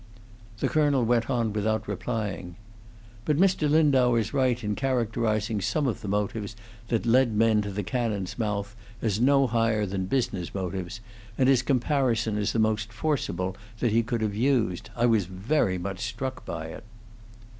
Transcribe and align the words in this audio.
The 0.57 0.67
colonel 0.67 1.05
went 1.05 1.29
on 1.29 1.53
without 1.53 1.87
replying: 1.87 2.55
"But 3.23 3.37
Mr. 3.37 3.69
Lindau 3.69 4.15
is 4.15 4.33
right 4.33 4.63
in 4.63 4.73
characterizing 4.73 5.61
some 5.61 5.85
of 5.85 6.01
the 6.01 6.07
motives 6.07 6.55
that 6.87 7.05
led 7.05 7.35
men 7.35 7.61
to 7.61 7.69
the 7.69 7.83
cannon's 7.83 8.39
mouth 8.39 8.75
as 9.03 9.21
no 9.21 9.45
higher 9.45 9.85
than 9.85 10.05
business 10.07 10.55
motives, 10.55 11.01
and 11.37 11.47
his 11.47 11.61
comparison 11.61 12.35
is 12.35 12.51
the 12.51 12.57
most 12.57 12.91
forcible 12.91 13.55
that 13.79 13.91
he 13.91 14.01
could 14.01 14.21
have 14.21 14.33
used. 14.33 14.89
I 14.95 15.05
was 15.05 15.25
very 15.25 15.77
much 15.77 15.99
struck 16.03 16.45
by 16.47 16.69
it." 16.69 16.83